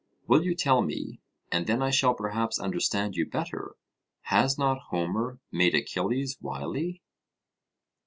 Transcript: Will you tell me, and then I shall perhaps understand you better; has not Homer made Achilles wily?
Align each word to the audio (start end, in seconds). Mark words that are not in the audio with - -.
Will 0.25 0.43
you 0.43 0.55
tell 0.55 0.81
me, 0.81 1.21
and 1.51 1.67
then 1.67 1.83
I 1.83 1.91
shall 1.91 2.15
perhaps 2.15 2.59
understand 2.59 3.15
you 3.15 3.23
better; 3.29 3.75
has 4.21 4.57
not 4.57 4.79
Homer 4.89 5.37
made 5.51 5.75
Achilles 5.75 6.39
wily? 6.41 7.03